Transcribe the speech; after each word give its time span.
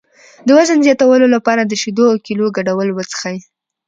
د 0.47 0.49
وزن 0.57 0.77
زیاتولو 0.85 1.27
لپاره 1.35 1.61
د 1.65 1.73
شیدو 1.81 2.03
او 2.11 2.17
کیلې 2.25 2.47
ګډول 2.57 2.89
وڅښئ 2.93 3.37